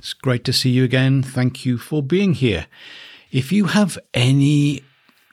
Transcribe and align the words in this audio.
It's 0.00 0.14
great 0.14 0.44
to 0.44 0.52
see 0.54 0.70
you 0.70 0.82
again. 0.82 1.22
Thank 1.22 1.66
you 1.66 1.76
for 1.76 2.02
being 2.02 2.32
here. 2.32 2.68
If 3.30 3.52
you 3.52 3.66
have 3.66 3.98
any 4.14 4.82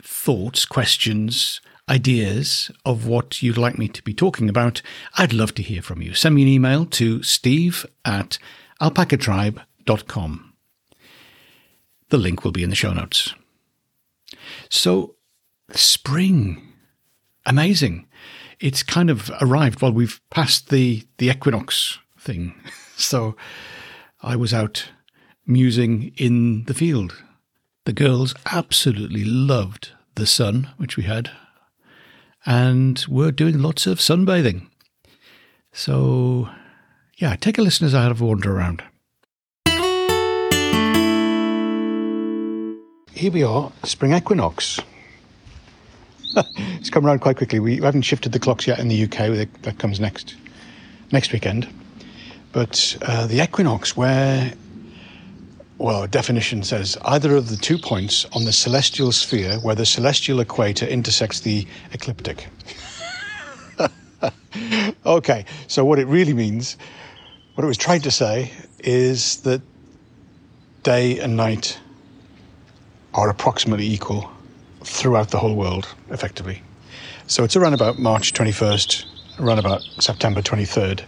thoughts, 0.03 0.65
questions, 0.65 1.61
ideas 1.87 2.69
of 2.85 3.07
what 3.07 3.41
you'd 3.41 3.57
like 3.57 3.77
me 3.77 3.87
to 3.87 4.03
be 4.03 4.13
talking 4.13 4.49
about, 4.49 4.81
I'd 5.17 5.31
love 5.31 5.55
to 5.55 5.63
hear 5.63 5.81
from 5.81 6.01
you. 6.01 6.13
Send 6.13 6.35
me 6.35 6.41
an 6.41 6.49
email 6.49 6.85
to 6.85 7.23
steve 7.23 7.85
at 8.03 8.39
alpacatribe.com. 8.81 10.53
The 12.09 12.17
link 12.17 12.43
will 12.43 12.51
be 12.51 12.63
in 12.63 12.69
the 12.69 12.75
show 12.75 12.91
notes. 12.91 13.33
So, 14.69 15.15
spring. 15.71 16.73
Amazing. 17.45 18.05
It's 18.59 18.83
kind 18.83 19.09
of 19.09 19.31
arrived. 19.39 19.81
Well, 19.81 19.93
we've 19.93 20.19
passed 20.29 20.71
the, 20.71 21.07
the 21.19 21.29
equinox 21.29 21.99
thing. 22.19 22.53
So, 22.99 23.35
I 24.21 24.35
was 24.35 24.53
out 24.53 24.89
musing 25.45 26.11
in 26.17 26.63
the 26.63 26.73
field. 26.73 27.23
The 27.85 27.93
girls 27.93 28.33
absolutely 28.51 29.23
loved 29.23 29.91
the 30.15 30.25
sun, 30.25 30.69
which 30.77 30.97
we 30.97 31.03
had, 31.03 31.29
and 32.45 33.05
were 33.07 33.31
doing 33.31 33.61
lots 33.61 33.85
of 33.85 33.99
sunbathing. 33.99 34.67
So, 35.71 36.49
yeah, 37.17 37.35
take 37.35 37.57
a 37.57 37.61
listen 37.61 37.85
as 37.85 37.93
I 37.93 38.03
have 38.03 38.19
a 38.19 38.25
wander 38.25 38.57
around. 38.57 38.83
Here 43.13 43.31
we 43.31 43.43
are, 43.43 43.71
spring 43.83 44.13
equinox. 44.13 44.79
it's 46.35 46.89
come 46.89 47.05
around 47.05 47.19
quite 47.19 47.37
quickly. 47.37 47.59
We 47.59 47.77
haven't 47.77 48.01
shifted 48.01 48.31
the 48.31 48.39
clocks 48.39 48.67
yet 48.67 48.79
in 48.79 48.87
the 48.87 49.03
UK. 49.03 49.47
That 49.61 49.77
comes 49.77 49.99
next 49.99 50.35
next 51.11 51.31
weekend. 51.31 51.67
But 52.57 52.97
uh, 53.03 53.27
the 53.27 53.43
equinox, 53.43 53.95
where, 53.95 54.51
well, 55.77 56.07
definition 56.07 56.63
says 56.63 56.97
either 57.05 57.35
of 57.35 57.49
the 57.49 57.55
two 57.55 57.77
points 57.77 58.25
on 58.33 58.45
the 58.45 58.51
celestial 58.51 59.11
sphere 59.11 59.59
where 59.59 59.75
the 59.75 59.85
celestial 59.85 60.39
equator 60.39 60.87
intersects 60.87 61.41
the 61.41 61.67
ecliptic. 61.93 62.47
okay, 65.05 65.45
so 65.67 65.85
what 65.85 65.99
it 65.99 66.07
really 66.07 66.33
means, 66.33 66.77
what 67.53 67.63
it 67.63 67.67
was 67.67 67.77
trying 67.77 68.01
to 68.01 68.09
say, 68.09 68.51
is 68.79 69.37
that 69.41 69.61
day 70.81 71.19
and 71.19 71.37
night 71.37 71.77
are 73.13 73.29
approximately 73.29 73.85
equal 73.85 74.31
throughout 74.83 75.29
the 75.29 75.37
whole 75.37 75.53
world, 75.53 75.93
effectively. 76.09 76.63
So 77.27 77.43
it's 77.43 77.55
around 77.55 77.75
about 77.75 77.99
March 77.99 78.33
21st, 78.33 79.05
around 79.41 79.59
about 79.59 79.83
September 79.99 80.41
23rd 80.41 81.03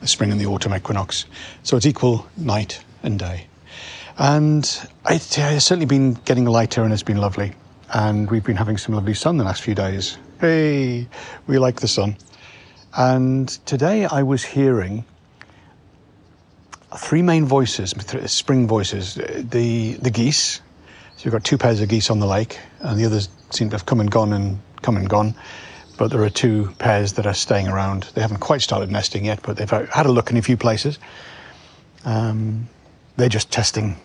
the 0.00 0.06
spring 0.06 0.30
and 0.30 0.40
the 0.40 0.46
autumn 0.46 0.74
equinox. 0.74 1.26
So 1.62 1.76
it's 1.76 1.86
equal 1.86 2.26
night 2.36 2.80
and 3.02 3.18
day. 3.18 3.46
And 4.18 4.64
it's 5.08 5.36
certainly 5.36 5.86
been 5.86 6.14
getting 6.24 6.44
lighter 6.44 6.82
and 6.82 6.92
it's 6.92 7.02
been 7.02 7.18
lovely. 7.18 7.52
And 7.92 8.30
we've 8.30 8.44
been 8.44 8.56
having 8.56 8.78
some 8.78 8.94
lovely 8.94 9.14
sun 9.14 9.36
the 9.36 9.44
last 9.44 9.62
few 9.62 9.74
days. 9.74 10.18
Hey, 10.40 11.06
we 11.46 11.58
like 11.58 11.80
the 11.80 11.88
sun. 11.88 12.16
And 12.96 13.48
today 13.66 14.06
I 14.06 14.22
was 14.22 14.44
hearing 14.44 15.04
three 16.96 17.22
main 17.22 17.44
voices, 17.44 17.94
spring 18.26 18.66
voices. 18.66 19.14
The, 19.14 19.94
the 20.00 20.10
geese, 20.10 20.60
so 21.16 21.24
you've 21.24 21.32
got 21.32 21.44
two 21.44 21.58
pairs 21.58 21.80
of 21.80 21.88
geese 21.88 22.10
on 22.10 22.20
the 22.20 22.26
lake, 22.26 22.58
and 22.80 22.98
the 22.98 23.04
others 23.04 23.28
seem 23.50 23.70
to 23.70 23.76
have 23.76 23.86
come 23.86 24.00
and 24.00 24.10
gone 24.10 24.32
and 24.32 24.58
come 24.82 24.96
and 24.96 25.08
gone 25.08 25.34
but 25.96 26.10
there 26.10 26.22
are 26.22 26.30
two 26.30 26.72
pairs 26.78 27.14
that 27.14 27.26
are 27.26 27.34
staying 27.34 27.68
around. 27.68 28.04
They 28.14 28.20
haven't 28.20 28.40
quite 28.40 28.62
started 28.62 28.90
nesting 28.90 29.24
yet, 29.24 29.40
but 29.42 29.56
they've 29.56 29.70
had 29.70 30.06
a 30.06 30.12
look 30.12 30.30
in 30.30 30.36
a 30.36 30.42
few 30.42 30.56
places. 30.56 30.98
Um, 32.04 32.68
they're 33.16 33.28
just 33.28 33.50
testing. 33.50 33.96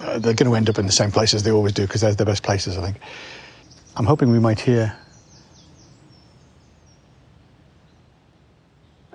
Uh, 0.00 0.18
they're 0.18 0.34
going 0.34 0.50
to 0.50 0.54
end 0.54 0.68
up 0.68 0.78
in 0.78 0.86
the 0.86 0.92
same 0.92 1.10
places 1.10 1.42
they 1.42 1.50
always 1.50 1.72
do 1.72 1.82
because 1.82 2.00
they're 2.00 2.14
the 2.14 2.24
best 2.24 2.42
places, 2.42 2.76
I 2.76 2.82
think. 2.82 2.96
I'm 3.96 4.06
hoping 4.06 4.30
we 4.30 4.38
might 4.38 4.60
hear. 4.60 4.96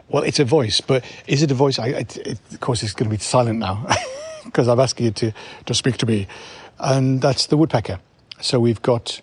Well, 0.10 0.24
it's 0.24 0.40
a 0.40 0.46
voice, 0.46 0.80
but 0.80 1.04
is 1.28 1.42
it 1.42 1.52
a 1.52 1.54
voice? 1.54 1.80
I, 1.80 1.88
it, 1.88 2.18
it, 2.18 2.40
of 2.52 2.60
course, 2.62 2.82
it's 2.82 2.94
going 2.94 3.10
to 3.10 3.16
be 3.16 3.22
silent 3.22 3.60
now 3.60 3.86
because 4.46 4.68
I'm 4.70 4.80
asking 4.80 5.08
you 5.08 5.12
to, 5.12 5.34
to 5.66 5.74
speak 5.74 5.98
to 5.98 6.06
me. 6.06 6.28
And 6.80 7.22
that's 7.22 7.48
the 7.48 7.58
woodpecker. 7.58 8.00
So 8.40 8.60
we've 8.60 8.82
got 8.82 9.20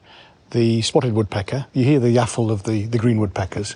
the 0.54 0.80
spotted 0.82 1.12
woodpecker. 1.12 1.66
You 1.72 1.84
hear 1.84 1.98
the 1.98 2.14
yaffle 2.14 2.50
of 2.50 2.62
the, 2.62 2.86
the 2.86 2.96
green 2.96 3.18
woodpeckers 3.18 3.74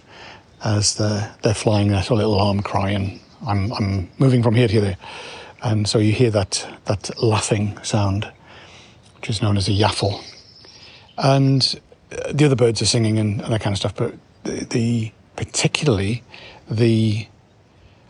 as 0.65 0.95
they're, 0.95 1.35
they're 1.43 1.53
flying 1.53 1.89
that 1.89 2.09
little 2.11 2.35
alarm 2.35 2.63
cry, 2.63 2.91
and 2.91 3.21
I'm, 3.47 3.73
I'm 3.73 4.11
moving 4.19 4.43
from 4.43 4.55
here 4.55 4.69
to 4.69 4.81
there. 4.81 4.97
And 5.63 5.89
so 5.89 5.99
you 5.99 6.13
hear 6.13 6.31
that, 6.31 6.67
that 6.85 7.11
laughing 7.21 7.77
sound, 7.83 8.31
which 9.17 9.29
is 9.29 9.43
known 9.43 9.57
as 9.57 9.69
a 9.69 9.73
yaffle. 9.73 10.23
And 11.17 11.81
uh, 12.13 12.33
the 12.33 12.45
other 12.45 12.57
birds 12.57 12.81
are 12.81 12.87
singing 12.87 13.19
and, 13.19 13.41
and 13.43 13.53
that 13.53 13.61
kind 13.61 13.75
of 13.75 13.79
stuff, 13.79 13.97
but 13.97 14.15
the, 14.45 14.65
the 14.65 15.13
particularly 15.35 16.23
the 16.71 17.27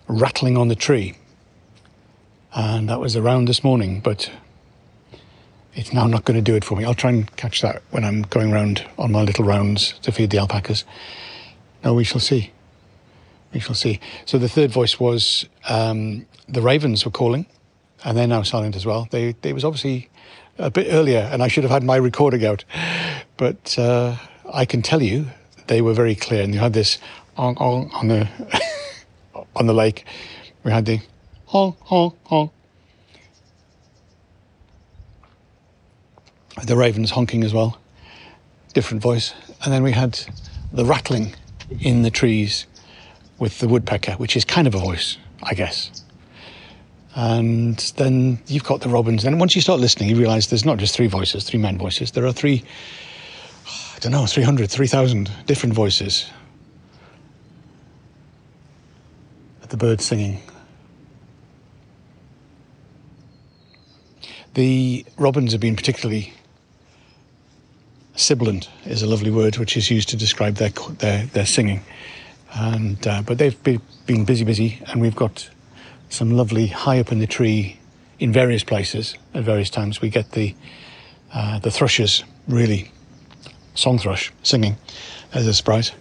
rattling 0.08 0.58
on 0.58 0.68
the 0.68 0.74
tree. 0.74 1.16
And 2.54 2.90
that 2.90 3.00
was 3.00 3.16
around 3.16 3.46
this 3.46 3.64
morning, 3.64 4.00
but 4.00 4.30
it's 5.78 5.92
now 5.92 6.08
not 6.08 6.24
going 6.24 6.36
to 6.36 6.42
do 6.42 6.56
it 6.56 6.64
for 6.64 6.76
me. 6.76 6.84
I'll 6.84 6.92
try 6.92 7.10
and 7.10 7.36
catch 7.36 7.62
that 7.62 7.82
when 7.92 8.04
I'm 8.04 8.22
going 8.22 8.50
round 8.50 8.84
on 8.98 9.12
my 9.12 9.22
little 9.22 9.44
rounds 9.44 9.92
to 10.02 10.10
feed 10.10 10.30
the 10.30 10.38
alpacas. 10.38 10.84
No, 11.84 11.94
we 11.94 12.02
shall 12.02 12.20
see. 12.20 12.50
We 13.54 13.60
shall 13.60 13.76
see. 13.76 14.00
So 14.26 14.38
the 14.38 14.48
third 14.48 14.72
voice 14.72 14.98
was 14.98 15.46
um, 15.68 16.26
the 16.48 16.62
ravens 16.62 17.04
were 17.04 17.12
calling, 17.12 17.46
and 18.04 18.18
they're 18.18 18.26
now 18.26 18.42
silent 18.42 18.74
as 18.74 18.84
well. 18.84 19.06
They, 19.12 19.36
they 19.42 19.52
was 19.52 19.64
obviously 19.64 20.08
a 20.58 20.68
bit 20.68 20.88
earlier, 20.90 21.20
and 21.30 21.44
I 21.44 21.48
should 21.48 21.62
have 21.62 21.70
had 21.70 21.84
my 21.84 21.96
recording 21.96 22.44
out, 22.44 22.64
but 23.36 23.78
uh, 23.78 24.16
I 24.52 24.64
can 24.64 24.82
tell 24.82 25.00
you 25.00 25.26
they 25.68 25.80
were 25.80 25.94
very 25.94 26.16
clear, 26.16 26.42
and 26.42 26.52
you 26.52 26.58
had 26.58 26.72
this 26.72 26.98
on, 27.36 27.56
on, 27.58 28.08
the 28.08 28.28
on 29.54 29.68
the 29.68 29.74
lake. 29.74 30.04
We 30.64 30.72
had 30.72 30.86
the 30.86 30.98
honk 31.46 31.76
honk 31.82 32.18
honk 32.26 32.50
the 36.64 36.76
ravens 36.76 37.10
honking 37.10 37.44
as 37.44 37.52
well, 37.52 37.78
different 38.74 39.02
voice. 39.02 39.34
And 39.64 39.72
then 39.72 39.82
we 39.82 39.92
had 39.92 40.20
the 40.72 40.84
rattling 40.84 41.34
in 41.80 42.02
the 42.02 42.10
trees 42.10 42.66
with 43.38 43.58
the 43.60 43.68
woodpecker, 43.68 44.12
which 44.12 44.36
is 44.36 44.44
kind 44.44 44.66
of 44.66 44.74
a 44.74 44.78
voice, 44.78 45.16
I 45.42 45.54
guess. 45.54 46.04
And 47.14 47.78
then 47.96 48.40
you've 48.46 48.64
got 48.64 48.80
the 48.80 48.88
robins. 48.88 49.24
And 49.24 49.40
once 49.40 49.54
you 49.56 49.62
start 49.62 49.80
listening, 49.80 50.08
you 50.08 50.16
realize 50.16 50.48
there's 50.48 50.64
not 50.64 50.78
just 50.78 50.94
three 50.94 51.08
voices, 51.08 51.44
three 51.44 51.58
men 51.58 51.78
voices. 51.78 52.12
There 52.12 52.26
are 52.26 52.32
three, 52.32 52.62
I 53.66 53.98
don't 54.00 54.12
know, 54.12 54.26
300, 54.26 54.70
3,000 54.70 55.30
different 55.46 55.74
voices. 55.74 56.30
The 59.68 59.76
birds 59.76 60.04
singing. 60.06 60.40
The 64.54 65.04
robins 65.18 65.52
have 65.52 65.60
been 65.60 65.76
particularly 65.76 66.32
sibilant 68.18 68.68
is 68.84 69.02
a 69.02 69.06
lovely 69.06 69.30
word 69.30 69.56
which 69.58 69.76
is 69.76 69.90
used 69.90 70.08
to 70.10 70.16
describe 70.16 70.56
their 70.56 70.70
their, 70.98 71.26
their 71.26 71.46
singing. 71.46 71.82
And 72.54 73.06
uh, 73.06 73.22
but 73.22 73.38
they've 73.38 73.62
be, 73.62 73.80
been 74.06 74.24
busy, 74.24 74.44
busy, 74.44 74.82
and 74.86 75.00
we've 75.00 75.16
got 75.16 75.48
some 76.08 76.30
lovely 76.30 76.66
high 76.66 76.98
up 76.98 77.12
in 77.12 77.18
the 77.18 77.26
tree 77.26 77.78
in 78.18 78.32
various 78.32 78.64
places 78.64 79.14
at 79.34 79.44
various 79.44 79.70
times. 79.70 80.00
We 80.00 80.10
get 80.10 80.32
the 80.32 80.54
uh, 81.32 81.58
the 81.58 81.70
thrushes 81.70 82.24
really 82.46 82.90
song 83.74 83.98
thrush 83.98 84.32
singing 84.42 84.76
as 85.32 85.46
a 85.46 85.54
sprite, 85.54 85.94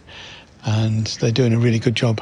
and 0.66 1.06
they're 1.20 1.32
doing 1.32 1.54
a 1.54 1.60
really 1.60 1.80
good 1.80 1.96
job 1.96 2.22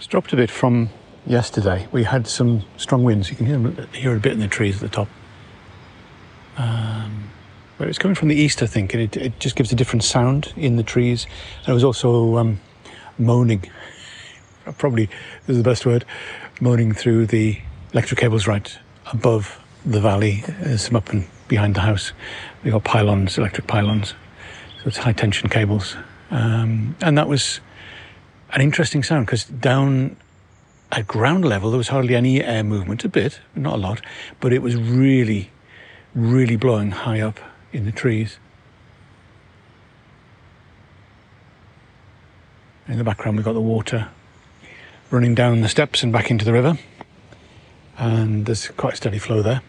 It's 0.00 0.06
dropped 0.06 0.32
a 0.32 0.36
bit 0.36 0.50
from 0.50 0.88
yesterday. 1.26 1.86
We 1.92 2.04
had 2.04 2.26
some 2.26 2.64
strong 2.78 3.04
winds. 3.04 3.28
You 3.28 3.36
can 3.36 3.44
hear, 3.44 3.86
hear 3.92 4.16
a 4.16 4.18
bit 4.18 4.32
in 4.32 4.40
the 4.40 4.48
trees 4.48 4.76
at 4.76 4.80
the 4.80 4.88
top. 4.88 5.08
Um, 6.56 7.28
but 7.76 7.86
it's 7.86 7.98
coming 7.98 8.14
from 8.14 8.28
the 8.28 8.34
east, 8.34 8.62
I 8.62 8.66
think, 8.66 8.94
and 8.94 9.02
it, 9.02 9.14
it 9.18 9.38
just 9.40 9.56
gives 9.56 9.72
a 9.72 9.74
different 9.74 10.02
sound 10.02 10.54
in 10.56 10.76
the 10.76 10.82
trees. 10.82 11.26
And 11.58 11.68
it 11.68 11.72
was 11.74 11.84
also 11.84 12.38
um, 12.38 12.60
moaning, 13.18 13.70
probably 14.78 15.10
is 15.46 15.58
the 15.58 15.62
best 15.62 15.84
word, 15.84 16.06
moaning 16.62 16.94
through 16.94 17.26
the 17.26 17.60
electric 17.92 18.20
cables 18.20 18.46
right 18.46 18.78
above 19.12 19.60
the 19.84 20.00
valley. 20.00 20.44
There's 20.62 20.80
some 20.80 20.96
up 20.96 21.10
and 21.10 21.26
behind 21.46 21.74
the 21.74 21.82
house. 21.82 22.14
We've 22.64 22.72
got 22.72 22.84
pylons, 22.84 23.36
electric 23.36 23.66
pylons. 23.66 24.14
So 24.78 24.86
it's 24.86 24.96
high 24.96 25.12
tension 25.12 25.50
cables. 25.50 25.94
Um, 26.30 26.96
and 27.02 27.18
that 27.18 27.28
was 27.28 27.60
an 28.52 28.60
interesting 28.60 29.02
sound 29.02 29.26
because 29.26 29.44
down 29.44 30.16
at 30.92 31.06
ground 31.06 31.44
level 31.44 31.70
there 31.70 31.78
was 31.78 31.88
hardly 31.88 32.16
any 32.16 32.42
air 32.42 32.64
movement, 32.64 33.04
a 33.04 33.08
bit, 33.08 33.40
not 33.54 33.74
a 33.74 33.76
lot, 33.76 34.00
but 34.40 34.52
it 34.52 34.62
was 34.62 34.76
really, 34.76 35.50
really 36.14 36.56
blowing 36.56 36.90
high 36.90 37.20
up 37.20 37.38
in 37.72 37.84
the 37.84 37.92
trees. 37.92 38.38
In 42.88 42.98
the 42.98 43.04
background, 43.04 43.36
we've 43.36 43.44
got 43.44 43.52
the 43.52 43.60
water 43.60 44.08
running 45.10 45.34
down 45.34 45.60
the 45.60 45.68
steps 45.68 46.02
and 46.02 46.12
back 46.12 46.30
into 46.30 46.44
the 46.44 46.52
river, 46.52 46.76
and 47.98 48.46
there's 48.46 48.68
quite 48.68 48.94
a 48.94 48.96
steady 48.96 49.18
flow 49.18 49.42
there. 49.42 49.62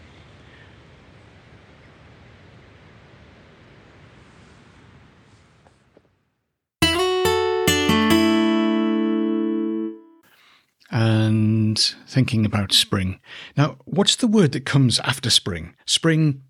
Thinking 12.12 12.44
about 12.44 12.72
spring. 12.72 13.18
Now, 13.56 13.78
what's 13.84 14.16
the 14.16 14.26
word 14.26 14.52
that 14.52 14.66
comes 14.66 15.00
after 15.00 15.30
spring? 15.30 15.74
Spring 15.86 16.42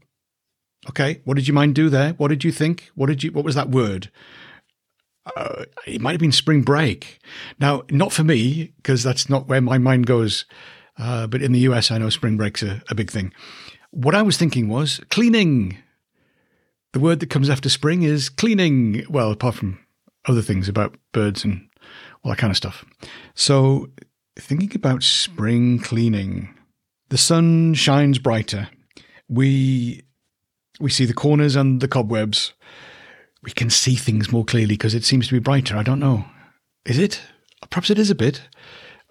Okay, 0.88 1.20
what 1.24 1.34
did 1.34 1.46
your 1.46 1.54
mind 1.54 1.74
do 1.74 1.88
there? 1.88 2.10
What 2.14 2.28
did 2.28 2.42
you 2.42 2.50
think? 2.50 2.90
What 2.94 3.06
did 3.06 3.22
you? 3.22 3.30
What 3.30 3.44
was 3.44 3.54
that 3.54 3.70
word? 3.70 4.10
Uh, 5.36 5.64
it 5.86 6.00
might 6.00 6.10
have 6.12 6.20
been 6.20 6.32
spring 6.32 6.62
break. 6.62 7.20
Now, 7.60 7.84
not 7.90 8.12
for 8.12 8.24
me 8.24 8.72
because 8.76 9.04
that's 9.04 9.30
not 9.30 9.46
where 9.46 9.60
my 9.60 9.78
mind 9.78 10.06
goes. 10.06 10.44
Uh, 10.98 11.26
but 11.28 11.40
in 11.40 11.52
the 11.52 11.60
US, 11.60 11.90
I 11.90 11.98
know 11.98 12.10
spring 12.10 12.36
break's 12.36 12.62
a, 12.62 12.82
a 12.90 12.94
big 12.94 13.10
thing. 13.10 13.32
What 13.92 14.14
I 14.14 14.22
was 14.22 14.36
thinking 14.36 14.68
was 14.68 15.00
cleaning. 15.10 15.78
The 16.92 17.00
word 17.00 17.20
that 17.20 17.30
comes 17.30 17.48
after 17.48 17.68
spring 17.68 18.02
is 18.02 18.28
cleaning. 18.28 19.04
Well, 19.08 19.30
apart 19.30 19.54
from 19.54 19.78
other 20.26 20.42
things 20.42 20.68
about 20.68 20.96
birds 21.12 21.44
and 21.44 21.68
all 22.22 22.30
that 22.30 22.38
kind 22.38 22.50
of 22.50 22.56
stuff. 22.56 22.84
So, 23.34 23.88
thinking 24.38 24.72
about 24.74 25.02
spring 25.02 25.78
cleaning, 25.78 26.54
the 27.08 27.18
sun 27.18 27.74
shines 27.74 28.18
brighter. 28.18 28.68
We 29.28 30.02
we 30.80 30.90
see 30.90 31.04
the 31.04 31.14
corners 31.14 31.56
and 31.56 31.80
the 31.80 31.88
cobwebs. 31.88 32.52
We 33.42 33.50
can 33.50 33.70
see 33.70 33.96
things 33.96 34.32
more 34.32 34.44
clearly 34.44 34.74
because 34.74 34.94
it 34.94 35.04
seems 35.04 35.26
to 35.28 35.34
be 35.34 35.38
brighter. 35.38 35.76
I 35.76 35.82
don't 35.82 36.00
know. 36.00 36.24
Is 36.84 36.98
it? 36.98 37.20
Perhaps 37.70 37.90
it 37.90 37.98
is 37.98 38.10
a 38.10 38.14
bit, 38.14 38.42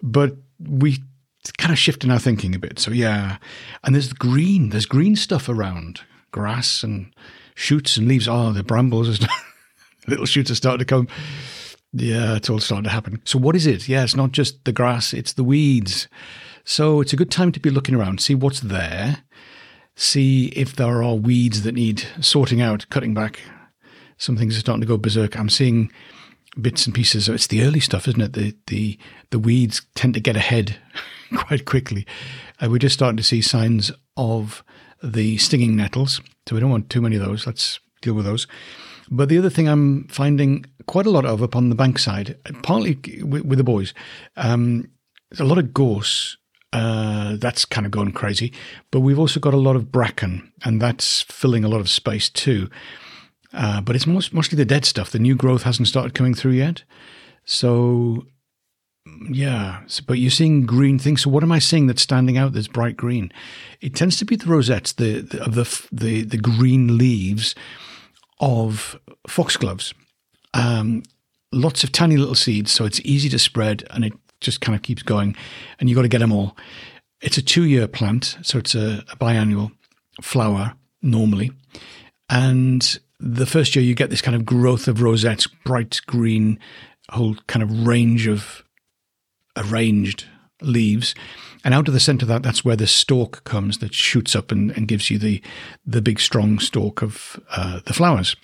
but 0.02 0.36
we 0.58 0.98
kind 1.58 1.72
of 1.72 1.78
shifting 1.78 2.10
our 2.10 2.18
thinking 2.18 2.54
a 2.54 2.58
bit. 2.58 2.78
So 2.78 2.90
yeah, 2.90 3.38
and 3.82 3.94
there's 3.94 4.12
green. 4.12 4.70
There's 4.70 4.86
green 4.86 5.16
stuff 5.16 5.48
around, 5.48 6.00
grass 6.30 6.82
and 6.82 7.12
shoots 7.54 7.96
and 7.96 8.08
leaves. 8.08 8.28
Oh, 8.28 8.52
the 8.52 8.62
brambles, 8.62 9.20
little 10.06 10.26
shoots 10.26 10.50
are 10.50 10.54
starting 10.54 10.80
to 10.80 10.84
come. 10.84 11.08
Yeah, 11.92 12.36
it's 12.36 12.48
all 12.48 12.58
starting 12.58 12.84
to 12.84 12.90
happen. 12.90 13.20
So 13.24 13.38
what 13.38 13.54
is 13.54 13.66
it? 13.66 13.86
Yeah, 13.86 14.02
it's 14.02 14.16
not 14.16 14.32
just 14.32 14.64
the 14.64 14.72
grass; 14.72 15.12
it's 15.12 15.34
the 15.34 15.44
weeds. 15.44 16.08
So 16.64 17.00
it's 17.00 17.12
a 17.12 17.16
good 17.16 17.30
time 17.30 17.52
to 17.52 17.60
be 17.60 17.70
looking 17.70 17.94
around, 17.94 18.20
see 18.20 18.34
what's 18.34 18.60
there, 18.60 19.24
see 19.96 20.46
if 20.48 20.76
there 20.76 21.02
are 21.02 21.14
weeds 21.14 21.62
that 21.62 21.74
need 21.74 22.06
sorting 22.20 22.60
out, 22.60 22.88
cutting 22.88 23.14
back. 23.14 23.40
Some 24.16 24.36
things 24.36 24.56
are 24.56 24.60
starting 24.60 24.80
to 24.82 24.86
go 24.86 24.96
berserk. 24.96 25.36
I'm 25.36 25.48
seeing 25.48 25.90
bits 26.60 26.86
and 26.86 26.94
pieces. 26.94 27.28
It's 27.28 27.48
the 27.48 27.62
early 27.62 27.80
stuff, 27.80 28.06
isn't 28.08 28.20
it? 28.20 28.32
The 28.34 28.54
the 28.68 28.98
the 29.30 29.38
weeds 29.38 29.82
tend 29.94 30.14
to 30.14 30.20
get 30.20 30.36
ahead 30.36 30.76
quite 31.36 31.64
quickly. 31.64 32.06
Uh, 32.60 32.70
we're 32.70 32.78
just 32.78 32.94
starting 32.94 33.16
to 33.16 33.22
see 33.22 33.42
signs 33.42 33.90
of 34.16 34.62
the 35.02 35.36
stinging 35.38 35.76
nettles, 35.76 36.20
so 36.46 36.54
we 36.54 36.60
don't 36.60 36.70
want 36.70 36.88
too 36.90 37.02
many 37.02 37.16
of 37.16 37.22
those. 37.22 37.46
Let's 37.46 37.80
deal 38.00 38.14
with 38.14 38.24
those. 38.24 38.46
But 39.12 39.28
the 39.28 39.36
other 39.36 39.50
thing 39.50 39.68
I'm 39.68 40.08
finding 40.08 40.64
quite 40.86 41.04
a 41.04 41.10
lot 41.10 41.26
of 41.26 41.42
up 41.42 41.54
on 41.54 41.68
the 41.68 41.76
bankside, 41.76 42.34
partly 42.62 42.98
with, 43.22 43.44
with 43.44 43.58
the 43.58 43.64
boys, 43.64 43.92
um, 44.36 44.90
there's 45.30 45.40
a 45.40 45.44
lot 45.44 45.58
of 45.58 45.74
gorse 45.74 46.38
uh, 46.72 47.36
that's 47.36 47.66
kind 47.66 47.84
of 47.84 47.90
gone 47.92 48.12
crazy. 48.12 48.54
But 48.90 49.00
we've 49.00 49.18
also 49.18 49.38
got 49.38 49.52
a 49.52 49.58
lot 49.58 49.76
of 49.76 49.92
bracken, 49.92 50.50
and 50.64 50.80
that's 50.80 51.20
filling 51.22 51.62
a 51.62 51.68
lot 51.68 51.80
of 51.80 51.90
space 51.90 52.30
too. 52.30 52.70
Uh, 53.52 53.82
but 53.82 53.94
it's 53.94 54.06
most, 54.06 54.32
mostly 54.32 54.56
the 54.56 54.64
dead 54.64 54.86
stuff. 54.86 55.10
The 55.10 55.18
new 55.18 55.34
growth 55.34 55.64
hasn't 55.64 55.88
started 55.88 56.14
coming 56.14 56.32
through 56.32 56.52
yet. 56.52 56.84
So, 57.44 58.26
yeah. 59.28 59.82
So, 59.88 60.04
but 60.06 60.18
you're 60.18 60.30
seeing 60.30 60.64
green 60.64 60.98
things. 60.98 61.20
So, 61.20 61.28
what 61.28 61.42
am 61.42 61.52
I 61.52 61.58
seeing 61.58 61.86
that's 61.86 62.00
standing 62.00 62.38
out 62.38 62.54
that's 62.54 62.66
bright 62.66 62.96
green? 62.96 63.30
It 63.82 63.94
tends 63.94 64.16
to 64.16 64.24
be 64.24 64.36
the 64.36 64.46
rosettes, 64.46 64.94
the, 64.94 65.20
the 65.20 65.44
of 65.44 65.54
the, 65.54 65.88
the 65.92 66.22
the 66.22 66.38
green 66.38 66.96
leaves 66.96 67.54
of 68.40 68.98
foxgloves. 69.26 69.94
Um, 70.54 71.02
lots 71.52 71.84
of 71.84 71.92
tiny 71.92 72.16
little 72.16 72.34
seeds, 72.34 72.72
so 72.72 72.84
it's 72.84 73.00
easy 73.00 73.28
to 73.30 73.38
spread, 73.38 73.84
and 73.90 74.04
it 74.04 74.12
just 74.40 74.60
kind 74.60 74.74
of 74.74 74.82
keeps 74.82 75.02
going, 75.02 75.36
and 75.78 75.88
you've 75.88 75.96
got 75.96 76.02
to 76.02 76.08
get 76.08 76.18
them 76.18 76.32
all. 76.32 76.56
It's 77.20 77.38
a 77.38 77.42
two 77.42 77.64
year 77.64 77.86
plant, 77.86 78.36
so 78.42 78.58
it's 78.58 78.74
a, 78.74 79.04
a 79.10 79.16
biannual 79.16 79.72
flower 80.20 80.74
normally. 81.00 81.52
And 82.28 82.98
the 83.20 83.46
first 83.46 83.76
year, 83.76 83.84
you 83.84 83.94
get 83.94 84.10
this 84.10 84.22
kind 84.22 84.34
of 84.34 84.44
growth 84.44 84.88
of 84.88 85.02
rosettes, 85.02 85.46
bright 85.46 86.00
green, 86.06 86.58
whole 87.10 87.36
kind 87.46 87.62
of 87.62 87.86
range 87.86 88.26
of 88.26 88.64
arranged 89.56 90.26
leaves. 90.64 91.14
And 91.64 91.74
out 91.74 91.88
of 91.88 91.94
the 91.94 92.00
center 92.00 92.24
of 92.24 92.28
that, 92.28 92.42
that's 92.42 92.64
where 92.64 92.76
the 92.76 92.86
stalk 92.86 93.44
comes 93.44 93.78
that 93.78 93.94
shoots 93.94 94.34
up 94.34 94.50
and, 94.50 94.70
and 94.72 94.88
gives 94.88 95.10
you 95.10 95.18
the, 95.18 95.42
the 95.86 96.02
big, 96.02 96.18
strong 96.18 96.58
stalk 96.58 97.02
of 97.02 97.40
uh, 97.50 97.80
the 97.86 97.92
flowers. 97.92 98.36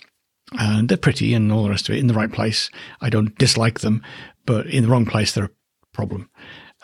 And 0.57 0.89
they're 0.89 0.97
pretty 0.97 1.33
and 1.33 1.51
all 1.51 1.63
the 1.63 1.69
rest 1.69 1.89
of 1.89 1.95
it 1.95 1.99
in 1.99 2.07
the 2.07 2.13
right 2.13 2.31
place. 2.31 2.71
I 3.01 3.09
don't 3.09 3.37
dislike 3.37 3.81
them, 3.81 4.01
but 4.45 4.67
in 4.67 4.83
the 4.83 4.89
wrong 4.89 5.05
place, 5.05 5.33
they're 5.33 5.45
a 5.45 5.51
problem. 5.93 6.29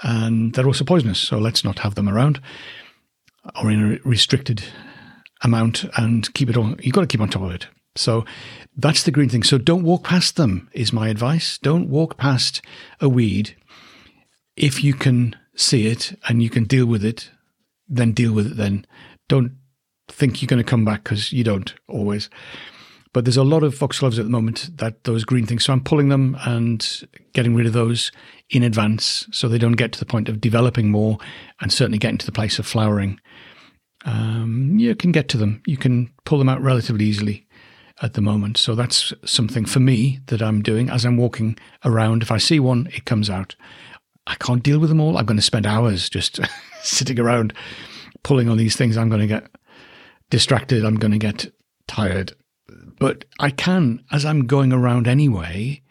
And 0.03 0.53
they're 0.53 0.67
also 0.67 0.83
poisonous, 0.83 1.19
so 1.19 1.37
let's 1.37 1.63
not 1.63 1.79
have 1.79 1.95
them 1.95 2.09
around 2.09 2.41
or 3.61 3.71
in 3.71 3.93
a 3.93 4.07
restricted 4.07 4.63
amount 5.41 5.85
and 5.97 6.31
keep 6.33 6.49
it 6.49 6.57
on. 6.57 6.77
You've 6.81 6.93
got 6.95 7.01
to 7.01 7.07
keep 7.07 7.21
on 7.21 7.29
top 7.29 7.43
of 7.43 7.51
it. 7.51 7.67
So 7.95 8.25
that's 8.75 9.03
the 9.03 9.11
green 9.11 9.29
thing. 9.29 9.43
So 9.43 9.57
don't 9.57 9.83
walk 9.83 10.03
past 10.03 10.35
them, 10.35 10.69
is 10.73 10.91
my 10.91 11.07
advice. 11.07 11.57
Don't 11.59 11.89
walk 11.89 12.17
past 12.17 12.61
a 12.99 13.07
weed. 13.07 13.55
If 14.55 14.83
you 14.83 14.93
can 14.93 15.35
see 15.55 15.87
it 15.87 16.17
and 16.27 16.41
you 16.41 16.49
can 16.49 16.65
deal 16.65 16.85
with 16.85 17.03
it, 17.03 17.29
then 17.87 18.11
deal 18.11 18.33
with 18.33 18.47
it 18.47 18.57
then. 18.57 18.85
Don't 19.27 19.53
think 20.07 20.41
you're 20.41 20.47
going 20.47 20.63
to 20.63 20.69
come 20.69 20.85
back 20.85 21.03
because 21.03 21.31
you 21.31 21.43
don't 21.43 21.73
always. 21.87 22.29
But 23.13 23.23
there's 23.23 23.37
a 23.37 23.43
lot 23.43 23.63
of 23.63 23.73
foxgloves 23.73 24.19
at 24.19 24.25
the 24.25 24.31
moment 24.31 24.77
that 24.77 25.05
those 25.05 25.23
green 25.23 25.45
things. 25.45 25.63
So 25.63 25.71
I'm 25.71 25.83
pulling 25.83 26.09
them 26.09 26.37
and 26.45 27.07
getting 27.33 27.55
rid 27.55 27.65
of 27.65 27.73
those 27.73 28.11
in 28.49 28.61
advance 28.61 29.27
so 29.31 29.47
they 29.47 29.57
don't 29.57 29.73
get 29.73 29.93
to 29.93 29.99
the 29.99 30.05
point 30.05 30.27
of 30.27 30.41
developing 30.41 30.91
more 30.91 31.17
and 31.61 31.71
certainly 31.71 31.97
getting 31.97 32.17
to 32.17 32.25
the 32.25 32.33
place 32.33 32.59
of 32.59 32.65
flowering. 32.65 33.19
Um, 34.05 34.77
you 34.77 34.95
can 34.95 35.11
get 35.13 35.29
to 35.29 35.37
them. 35.37 35.61
You 35.65 35.77
can 35.77 36.11
pull 36.25 36.37
them 36.37 36.49
out 36.49 36.61
relatively 36.61 37.05
easily 37.05 37.47
at 38.01 38.13
the 38.13 38.21
moment. 38.21 38.57
So 38.57 38.75
that's 38.75 39.13
something 39.23 39.65
for 39.65 39.79
me 39.79 40.19
that 40.25 40.41
I'm 40.41 40.61
doing 40.61 40.89
as 40.89 41.05
I'm 41.05 41.17
walking 41.17 41.57
around. 41.85 42.21
If 42.21 42.31
I 42.31 42.37
see 42.37 42.59
one, 42.59 42.89
it 42.93 43.05
comes 43.05 43.29
out. 43.29 43.55
I 44.27 44.35
can't 44.35 44.63
deal 44.63 44.79
with 44.79 44.89
them 44.89 44.99
all. 44.99 45.17
I'm 45.17 45.25
going 45.25 45.37
to 45.37 45.43
spend 45.43 45.65
hours 45.65 46.09
just 46.09 46.39
sitting 46.81 47.19
around 47.19 47.53
pulling 48.23 48.49
on 48.49 48.57
these 48.57 48.75
things. 48.75 48.97
I'm 48.97 49.09
going 49.09 49.21
to 49.21 49.27
get 49.27 49.47
distracted. 50.29 50.83
I'm 50.83 50.95
going 50.95 51.11
to 51.11 51.17
get 51.17 51.51
tired. 51.87 52.33
But 52.99 53.25
I 53.39 53.51
can, 53.51 54.03
as 54.11 54.25
I'm 54.25 54.47
going 54.47 54.73
around 54.73 55.07
anyway, 55.07 55.81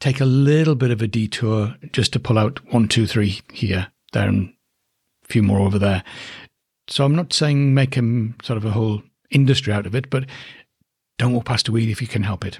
take 0.00 0.20
a 0.20 0.24
little 0.24 0.74
bit 0.74 0.90
of 0.90 1.00
a 1.00 1.06
detour 1.06 1.76
just 1.92 2.12
to 2.14 2.20
pull 2.20 2.38
out 2.38 2.60
one, 2.72 2.88
two, 2.88 3.06
three 3.06 3.40
here, 3.52 3.88
there, 4.12 4.28
and 4.28 4.52
a 5.24 5.28
few 5.28 5.42
more 5.42 5.60
over 5.60 5.78
there. 5.78 6.02
So 6.88 7.04
I'm 7.04 7.14
not 7.14 7.32
saying 7.32 7.74
make 7.74 7.94
him 7.94 8.34
sort 8.42 8.56
of 8.56 8.64
a 8.64 8.72
whole 8.72 9.02
industry 9.30 9.72
out 9.72 9.86
of 9.86 9.94
it, 9.94 10.10
but 10.10 10.24
don't 11.18 11.32
walk 11.32 11.44
past 11.44 11.68
a 11.68 11.72
weed 11.72 11.88
if 11.88 12.00
you 12.00 12.08
can 12.08 12.24
help 12.24 12.44
it. 12.44 12.58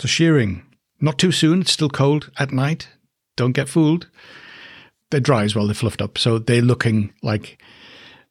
So 0.00 0.08
shearing, 0.08 0.62
not 1.00 1.18
too 1.18 1.32
soon. 1.32 1.60
It's 1.60 1.72
still 1.72 1.88
cold 1.88 2.30
at 2.38 2.52
night. 2.52 2.88
Don't 3.36 3.52
get 3.52 3.68
fooled. 3.68 4.08
They're 5.10 5.20
dry 5.20 5.44
as 5.44 5.54
well. 5.54 5.66
They're 5.66 5.74
fluffed 5.74 6.02
up, 6.02 6.18
so 6.18 6.38
they're 6.38 6.62
looking 6.62 7.12
like 7.22 7.62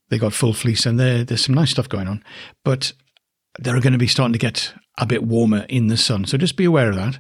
they 0.10 0.18
got 0.18 0.34
full 0.34 0.54
fleece, 0.54 0.86
and 0.86 1.00
there's 1.00 1.46
some 1.46 1.56
nice 1.56 1.72
stuff 1.72 1.88
going 1.88 2.08
on. 2.08 2.24
But 2.64 2.94
they're 3.60 3.80
going 3.80 3.94
to 3.94 4.00
be 4.00 4.08
starting 4.08 4.34
to 4.34 4.40
get 4.40 4.74
a 4.98 5.06
bit 5.06 5.24
warmer 5.24 5.66
in 5.70 5.88
the 5.88 5.98
sun. 5.98 6.26
So 6.26 6.38
just 6.38 6.58
be 6.58 6.66
aware 6.66 6.90
of 6.90 6.96
that. 6.96 7.20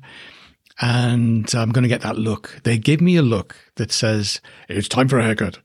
and 0.81 1.53
I'm 1.55 1.71
going 1.71 1.83
to 1.83 1.89
get 1.89 2.01
that 2.01 2.17
look. 2.17 2.59
They 2.63 2.77
give 2.77 3.01
me 3.01 3.15
a 3.15 3.21
look 3.21 3.55
that 3.75 3.91
says, 3.91 4.41
it's 4.67 4.87
time 4.89 5.07
for 5.07 5.19
a 5.19 5.23
haircut. 5.23 5.59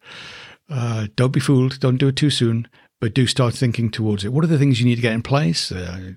Uh, 0.68 1.08
don't 1.16 1.32
be 1.32 1.40
fooled. 1.40 1.80
Don't 1.80 1.96
do 1.96 2.08
it 2.08 2.16
too 2.16 2.30
soon, 2.30 2.68
but 3.00 3.14
do 3.14 3.26
start 3.26 3.54
thinking 3.54 3.90
towards 3.90 4.24
it. 4.24 4.32
What 4.32 4.44
are 4.44 4.48
the 4.48 4.58
things 4.58 4.78
you 4.80 4.86
need 4.86 4.96
to 4.96 5.02
get 5.02 5.14
in 5.14 5.22
place? 5.22 5.72
Uh, 5.72 6.12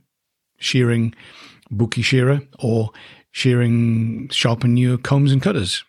shearing, 0.60 1.16
Buki 1.72 2.04
shearer, 2.04 2.42
or 2.60 2.92
shearing, 3.32 4.30
sharpen 4.30 4.78
your 4.78 4.98
combs 4.98 5.32
and 5.32 5.42
cutters. 5.42 5.84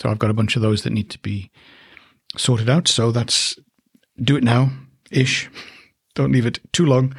So 0.00 0.08
I've 0.08 0.18
got 0.18 0.30
a 0.30 0.34
bunch 0.34 0.56
of 0.56 0.62
those 0.62 0.82
that 0.82 0.94
need 0.94 1.10
to 1.10 1.18
be 1.18 1.50
sorted 2.36 2.70
out. 2.70 2.88
So 2.88 3.12
that's 3.12 3.58
do 4.22 4.36
it 4.36 4.44
now 4.44 4.70
ish. 5.10 5.50
Don't 6.14 6.32
leave 6.32 6.46
it 6.46 6.58
too 6.72 6.86
long. 6.86 7.14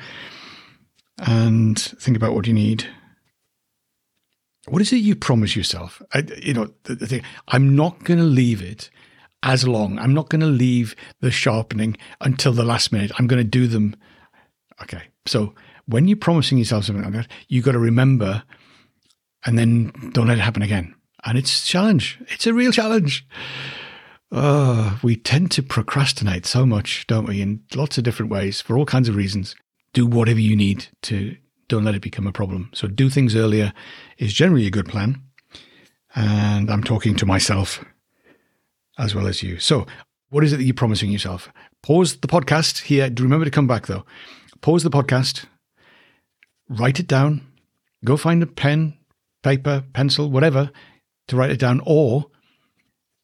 And 1.19 1.79
think 1.79 2.17
about 2.17 2.33
what 2.33 2.47
you 2.47 2.53
need. 2.53 2.88
What 4.67 4.81
is 4.81 4.91
it 4.91 4.97
you 4.97 5.15
promise 5.15 5.55
yourself? 5.55 6.01
I, 6.13 6.23
you 6.41 6.53
know, 6.53 6.71
the, 6.83 6.95
the 6.95 7.07
thing, 7.07 7.23
I'm 7.50 7.75
not 7.75 8.03
going 8.03 8.19
to 8.19 8.25
leave 8.25 8.63
it 8.63 8.89
as 9.43 9.67
long. 9.67 10.00
I'm 10.00 10.13
not 10.13 10.29
going 10.29 10.41
to 10.41 10.47
leave 10.47 10.95
the 11.19 11.31
sharpening 11.31 11.97
until 12.19 12.51
the 12.51 12.63
last 12.63 12.91
minute. 12.91 13.11
I'm 13.19 13.27
going 13.27 13.43
to 13.43 13.47
do 13.47 13.67
them. 13.67 13.95
Okay. 14.81 15.03
So 15.27 15.53
when 15.85 16.07
you're 16.07 16.17
promising 16.17 16.57
yourself 16.57 16.85
something 16.85 17.03
like 17.03 17.13
that, 17.13 17.27
you've 17.47 17.65
got 17.65 17.73
to 17.73 17.79
remember 17.79 18.43
and 19.45 19.57
then 19.57 19.91
don't 20.13 20.27
let 20.27 20.39
it 20.39 20.41
happen 20.41 20.63
again. 20.63 20.95
And 21.24 21.38
it's 21.38 21.63
a 21.63 21.68
challenge. 21.68 22.20
It's 22.30 22.48
a 22.48 22.54
real 22.54 22.72
challenge. 22.72 23.28
Uh, 24.32 24.98
we 25.04 25.16
tend 25.16 25.51
to 25.51 25.63
procrastinate 25.63 26.46
so 26.46 26.66
much, 26.66 27.06
don't 27.08 27.28
we? 27.28 27.42
In 27.42 27.63
lots 27.75 27.98
of 27.98 28.04
different 28.04 28.32
ways 28.32 28.62
for 28.62 28.78
all 28.78 28.86
kinds 28.86 29.10
of 29.10 29.16
reasons. 29.16 29.56
Do 29.94 30.06
whatever 30.06 30.40
you 30.40 30.56
need 30.56 30.88
to 31.04 31.36
don't 31.68 31.86
let 31.86 31.96
it 31.96 32.01
become 32.01 32.28
a 32.28 32.34
problem. 32.34 32.70
So 32.74 32.88
do 32.88 33.10
things 33.10 33.34
earlier 33.34 33.72
is 34.18 34.34
generally 34.34 34.68
a 34.68 34.72
good 34.72 34.90
plan. 34.90 35.22
And 36.13 36.70
I'm 36.70 36.84
talking 36.84 37.16
to 37.16 37.25
myself 37.25 37.86
as 38.98 39.16
well 39.16 39.25
as 39.25 39.42
you. 39.42 39.58
So 39.58 39.86
what 40.30 40.44
is 40.44 40.51
it 40.51 40.58
that 40.58 40.63
you're 40.63 40.74
promising 40.74 41.12
yourself? 41.12 41.50
Pause 41.82 42.18
the 42.18 42.28
podcast 42.28 42.84
here. 42.84 43.10
Do 43.10 43.24
remember 43.24 43.46
to 43.46 43.51
come 43.51 43.68
back 43.68 43.88
though. 43.88 44.06
Pause 44.60 44.84
the 44.84 44.90
podcast, 44.90 45.46
write 46.70 47.00
it 47.00 47.08
down, 47.08 47.48
go 48.04 48.18
find 48.18 48.44
a 48.44 48.48
pen, 48.48 48.98
paper, 49.42 49.84
pencil, 49.94 50.30
whatever 50.30 50.72
to 51.31 51.35
write 51.35 51.50
it 51.50 51.59
down, 51.59 51.81
or 51.85 52.27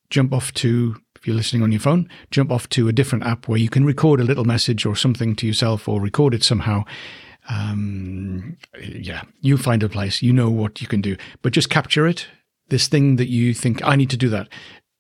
jump 0.09 0.33
off 0.33 0.53
to, 0.55 0.95
if 1.15 1.27
you're 1.27 1.35
listening 1.35 1.61
on 1.61 1.71
your 1.71 1.81
phone, 1.81 2.09
jump 2.31 2.51
off 2.51 2.67
to 2.69 2.87
a 2.87 2.93
different 2.93 3.25
app 3.25 3.47
where 3.47 3.59
you 3.59 3.69
can 3.69 3.85
record 3.85 4.19
a 4.19 4.23
little 4.23 4.45
message 4.45 4.85
or 4.85 4.95
something 4.95 5.35
to 5.35 5.45
yourself 5.45 5.87
or 5.87 6.01
record 6.01 6.33
it 6.33 6.43
somehow. 6.43 6.83
Um, 7.49 8.57
yeah, 8.81 9.23
you 9.41 9.57
find 9.57 9.83
a 9.83 9.89
place, 9.89 10.21
you 10.21 10.33
know 10.33 10.49
what 10.49 10.81
you 10.81 10.87
can 10.87 11.01
do, 11.01 11.15
but 11.41 11.53
just 11.53 11.69
capture 11.69 12.07
it. 12.07 12.27
This 12.69 12.87
thing 12.87 13.15
that 13.17 13.29
you 13.29 13.53
think, 13.53 13.85
I 13.85 13.95
need 13.95 14.09
to 14.09 14.17
do 14.17 14.29
that, 14.29 14.49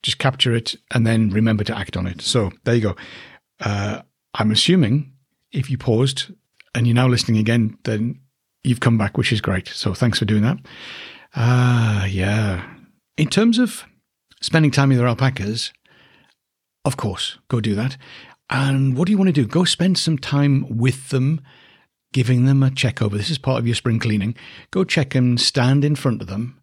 just 0.03 0.19
capture 0.19 0.53
it 0.53 0.75
and 0.91 1.05
then 1.05 1.29
remember 1.29 1.63
to 1.65 1.77
act 1.77 1.97
on 1.97 2.07
it. 2.07 2.21
So 2.21 2.51
there 2.63 2.75
you 2.75 2.81
go. 2.81 2.95
Uh, 3.59 4.01
I'm 4.33 4.51
assuming 4.51 5.13
if 5.51 5.69
you 5.69 5.77
paused 5.77 6.31
and 6.75 6.87
you're 6.87 6.95
now 6.95 7.07
listening 7.07 7.39
again, 7.39 7.77
then 7.83 8.19
you've 8.63 8.79
come 8.79 8.97
back, 8.97 9.17
which 9.17 9.33
is 9.33 9.41
great. 9.41 9.67
So 9.67 9.93
thanks 9.93 10.19
for 10.19 10.25
doing 10.25 10.43
that. 10.43 10.57
Ah, 11.35 12.03
uh, 12.03 12.05
yeah. 12.05 12.76
In 13.17 13.29
terms 13.29 13.57
of 13.57 13.83
spending 14.41 14.69
time 14.69 14.89
with 14.89 14.99
your 14.99 15.07
alpacas, 15.07 15.73
of 16.85 16.97
course, 16.97 17.39
go 17.47 17.59
do 17.59 17.73
that. 17.73 17.97
And 18.47 18.95
what 18.95 19.07
do 19.07 19.11
you 19.11 19.17
want 19.17 19.29
to 19.29 19.33
do? 19.33 19.47
Go 19.47 19.65
spend 19.65 19.97
some 19.97 20.19
time 20.19 20.77
with 20.77 21.09
them, 21.09 21.41
giving 22.13 22.45
them 22.45 22.61
a 22.61 22.69
check 22.69 23.01
over. 23.01 23.17
This 23.17 23.31
is 23.31 23.39
part 23.39 23.57
of 23.57 23.65
your 23.65 23.75
spring 23.75 23.97
cleaning. 23.97 24.35
Go 24.69 24.83
check 24.83 25.15
and 25.15 25.41
stand 25.41 25.83
in 25.83 25.95
front 25.95 26.21
of 26.21 26.27
them 26.27 26.61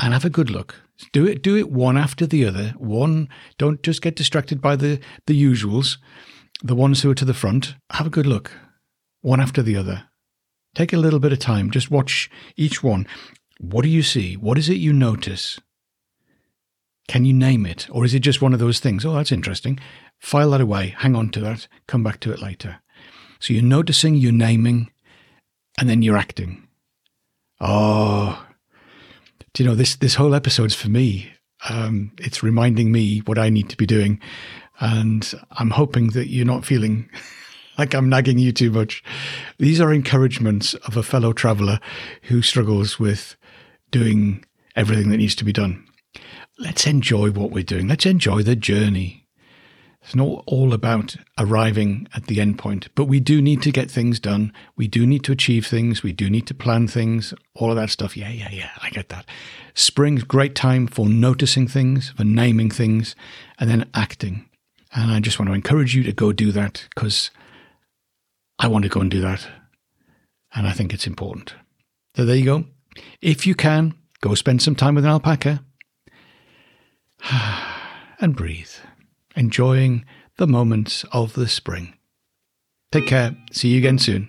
and 0.00 0.14
have 0.14 0.24
a 0.24 0.30
good 0.30 0.48
look. 0.48 0.76
Do 1.12 1.26
it, 1.26 1.42
do 1.42 1.56
it 1.58 1.70
one 1.70 1.98
after 1.98 2.26
the 2.26 2.46
other. 2.46 2.70
One, 2.78 3.28
don't 3.58 3.82
just 3.82 4.00
get 4.00 4.16
distracted 4.16 4.62
by 4.62 4.76
the, 4.76 4.98
the 5.26 5.40
usuals, 5.40 5.98
the 6.62 6.74
ones 6.74 7.02
who 7.02 7.10
are 7.10 7.14
to 7.16 7.26
the 7.26 7.34
front. 7.34 7.74
Have 7.90 8.06
a 8.06 8.10
good 8.10 8.26
look, 8.26 8.50
one 9.20 9.40
after 9.40 9.62
the 9.62 9.76
other. 9.76 10.04
Take 10.74 10.94
a 10.94 10.98
little 10.98 11.20
bit 11.20 11.34
of 11.34 11.38
time. 11.38 11.70
Just 11.70 11.90
watch 11.90 12.30
each 12.56 12.82
one. 12.82 13.06
What 13.60 13.82
do 13.82 13.90
you 13.90 14.02
see? 14.02 14.38
What 14.38 14.56
is 14.56 14.70
it 14.70 14.78
you 14.78 14.94
notice? 14.94 15.60
Can 17.08 17.24
you 17.24 17.32
name 17.32 17.66
it? 17.66 17.88
Or 17.90 18.04
is 18.04 18.14
it 18.14 18.20
just 18.20 18.42
one 18.42 18.52
of 18.52 18.60
those 18.60 18.80
things? 18.80 19.04
Oh, 19.04 19.14
that's 19.14 19.32
interesting. 19.32 19.78
File 20.18 20.50
that 20.50 20.60
away, 20.60 20.94
hang 20.98 21.16
on 21.16 21.30
to 21.30 21.40
that, 21.40 21.66
come 21.86 22.02
back 22.02 22.20
to 22.20 22.32
it 22.32 22.40
later. 22.40 22.80
So 23.40 23.52
you're 23.52 23.62
noticing, 23.62 24.14
you're 24.14 24.32
naming, 24.32 24.90
and 25.78 25.88
then 25.88 26.02
you're 26.02 26.16
acting. 26.16 26.68
Oh, 27.60 28.46
do 29.52 29.62
you 29.62 29.68
know 29.68 29.74
this? 29.74 29.96
This 29.96 30.14
whole 30.14 30.34
episode's 30.34 30.74
for 30.74 30.88
me. 30.88 31.32
Um, 31.68 32.12
it's 32.18 32.42
reminding 32.42 32.92
me 32.92 33.18
what 33.20 33.38
I 33.38 33.48
need 33.48 33.68
to 33.70 33.76
be 33.76 33.86
doing, 33.86 34.20
and 34.80 35.32
I'm 35.50 35.70
hoping 35.70 36.08
that 36.10 36.28
you're 36.28 36.46
not 36.46 36.64
feeling 36.64 37.10
like 37.78 37.94
I'm 37.94 38.08
nagging 38.08 38.38
you 38.38 38.52
too 38.52 38.70
much. 38.70 39.02
These 39.58 39.80
are 39.80 39.92
encouragements 39.92 40.74
of 40.74 40.96
a 40.96 41.02
fellow 41.02 41.32
traveler 41.32 41.80
who 42.22 42.42
struggles 42.42 42.98
with 42.98 43.36
doing 43.90 44.44
everything 44.76 45.10
that 45.10 45.18
needs 45.18 45.34
to 45.36 45.44
be 45.44 45.52
done 45.52 45.84
let's 46.58 46.86
enjoy 46.86 47.30
what 47.30 47.50
we're 47.50 47.62
doing. 47.62 47.88
Let's 47.88 48.06
enjoy 48.06 48.42
the 48.42 48.56
journey. 48.56 49.22
It's 50.02 50.16
not 50.16 50.42
all 50.46 50.72
about 50.72 51.14
arriving 51.38 52.08
at 52.12 52.26
the 52.26 52.40
end 52.40 52.58
point, 52.58 52.88
but 52.96 53.04
we 53.04 53.20
do 53.20 53.40
need 53.40 53.62
to 53.62 53.70
get 53.70 53.88
things 53.88 54.18
done. 54.18 54.52
We 54.74 54.88
do 54.88 55.06
need 55.06 55.22
to 55.24 55.32
achieve 55.32 55.64
things. 55.64 56.02
We 56.02 56.12
do 56.12 56.28
need 56.28 56.46
to 56.48 56.54
plan 56.54 56.88
things, 56.88 57.32
all 57.54 57.70
of 57.70 57.76
that 57.76 57.90
stuff. 57.90 58.16
Yeah, 58.16 58.30
yeah, 58.30 58.50
yeah. 58.50 58.70
I 58.82 58.90
get 58.90 59.10
that. 59.10 59.26
Spring's 59.74 60.24
great 60.24 60.56
time 60.56 60.88
for 60.88 61.08
noticing 61.08 61.68
things, 61.68 62.10
for 62.10 62.24
naming 62.24 62.68
things, 62.68 63.14
and 63.60 63.70
then 63.70 63.88
acting. 63.94 64.48
And 64.92 65.12
I 65.12 65.20
just 65.20 65.38
want 65.38 65.48
to 65.50 65.54
encourage 65.54 65.94
you 65.94 66.02
to 66.02 66.12
go 66.12 66.32
do 66.32 66.50
that 66.50 66.88
because 66.94 67.30
I 68.58 68.66
want 68.66 68.82
to 68.82 68.88
go 68.88 69.00
and 69.00 69.10
do 69.10 69.20
that. 69.20 69.46
And 70.54 70.66
I 70.66 70.72
think 70.72 70.92
it's 70.92 71.06
important. 71.06 71.54
So 72.16 72.24
there 72.24 72.36
you 72.36 72.44
go. 72.44 72.64
If 73.20 73.46
you 73.46 73.54
can, 73.54 73.94
go 74.20 74.34
spend 74.34 74.62
some 74.62 74.74
time 74.74 74.96
with 74.96 75.04
an 75.04 75.10
alpaca 75.10 75.64
and 78.20 78.34
breathe, 78.34 78.72
enjoying 79.36 80.04
the 80.36 80.46
moments 80.46 81.04
of 81.12 81.34
the 81.34 81.48
spring. 81.48 81.94
Take 82.90 83.06
care. 83.06 83.36
See 83.52 83.68
you 83.68 83.78
again 83.78 83.98
soon. 83.98 84.28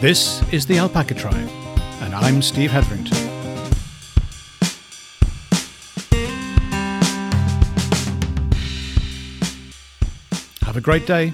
This 0.00 0.42
is 0.52 0.66
the 0.66 0.78
Alpaca 0.78 1.14
Tribe, 1.14 1.48
and 2.00 2.12
I'm 2.12 2.42
Steve 2.42 2.72
Heatherington. 2.72 3.21
Great 10.82 11.06
day. 11.06 11.32